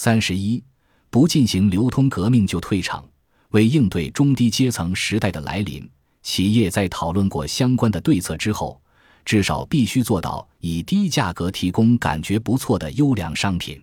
[0.00, 0.62] 三十一，
[1.10, 3.04] 不进行流通革命就退场。
[3.48, 5.90] 为应对中低阶层时代的来临，
[6.22, 8.80] 企业在讨论过相关的对策之后，
[9.24, 13.82] 至少必须做到以低价格提供感觉不错的优良商品。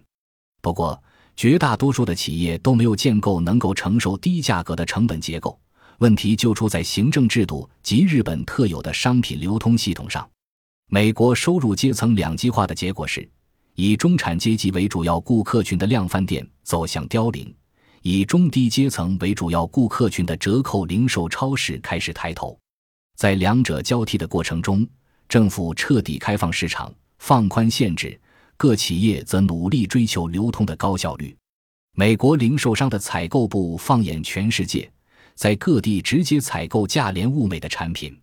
[0.61, 1.03] 不过，
[1.35, 5.59] 绝大多数的企业都没有建构能够承受低价格的成本结构。
[5.97, 10.25] 问题就出在行政制度及日本特有的商品流通系统上。
[10.87, 13.29] 美国收入阶层两极化的结果是，
[13.75, 17.53] 以中产阶级为主要顾客群的量贩店走向凋零。
[18.01, 22.55] 以中低阶层为主要顾客群的折扣零售超市开始抬头，
[23.17, 24.87] 在两者交替的过程中，
[25.27, 28.15] 政府彻底开放市场，放宽限制；
[28.57, 31.35] 各企业则努力追求流通的高效率。
[31.97, 34.87] 美国零售商的采购部放眼全世界，
[35.33, 38.15] 在各地直接采购价廉物美的产品，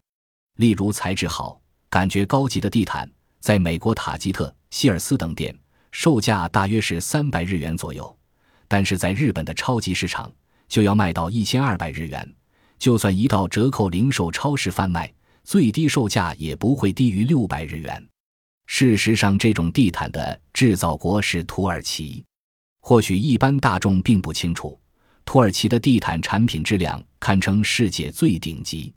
[0.59, 1.61] 例如材质好、
[1.91, 3.11] 感觉高级的地毯，
[3.41, 5.55] 在美国塔吉特、希尔斯等店，
[5.91, 8.19] 售价大约是三百日元左右。
[8.67, 10.33] 但是在日本的超级市场，
[10.67, 12.35] 就要卖到一千二百日元。
[12.79, 15.13] 就算一到折扣零售超市贩卖，
[15.45, 18.03] 最低售价也不会低于六百日元。
[18.67, 22.25] 事实上，这种地毯的制造国是土耳其。
[22.81, 24.81] 或许一般大众并不清楚，
[25.27, 28.91] 土耳其的地毯产品质量堪称世界最顶级，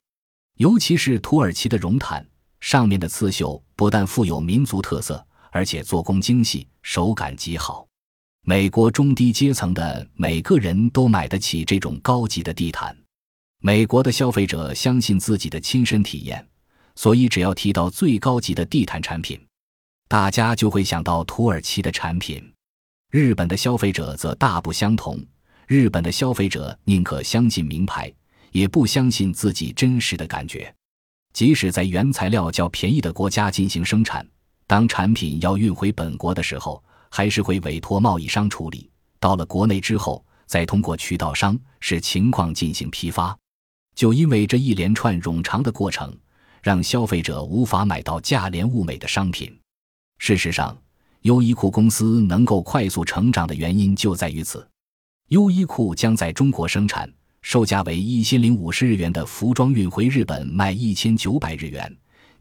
[0.56, 2.26] 尤其是土耳其的绒毯，
[2.60, 5.24] 上面的刺绣不但富有民族特色，
[5.56, 7.88] 而且做工精细，手感极好。
[8.42, 12.94] 美国中低阶层的每个人都买得起这种高级的地毯。
[13.62, 16.46] 美国的消费者相信自己的亲身体验，
[16.94, 19.40] 所以只要提到最高级的地毯产品，
[20.08, 22.52] 大家就会想到土耳其的产品。
[23.10, 25.18] 日本的消费者则大不相同，
[25.66, 28.12] 日本的消费者宁可相信名牌，
[28.52, 30.70] 也不相信自己真实的感觉。
[31.32, 34.26] 即使在原材料较便宜的国家进行生产，
[34.66, 43.36] 当产品要运回本国的时候，还是会委托贸易商处理，到了国内之后，再通过渠道商视情况进行批发。
[43.94, 46.14] 就因为这一连串冗长的过程，
[46.62, 49.56] 让消费者无法买到价廉物美的商品。
[50.18, 50.76] 事实上，
[51.22, 54.68] 优衣库公司能够快速成长的原因就在于此。
[55.28, 61.96] 优衣库将在中国生产，售价为一千零五十日元的服装运回日本卖一千九百日元。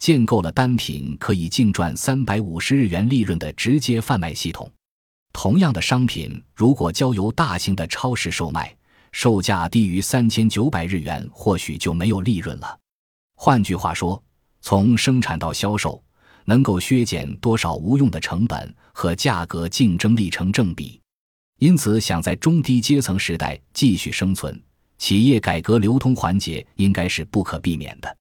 [0.05, 4.71] 建构了单品可以净赚三百五十日元利润的直接贩卖系统。
[5.33, 8.71] 同样的商品，如果交由大型的超市售卖，
[9.11, 12.77] 售价低于三千九百日元，或许就没有利润了。
[13.35, 14.23] 换句话说，
[14.61, 15.99] 从生产到销售，
[16.43, 21.01] 能够削减多少无用的成本和价格竞争力成正比。
[21.57, 24.61] 因此，想在中低阶层时代继续生存，
[24.99, 28.17] 企业改革流通环节应该是不可避免的。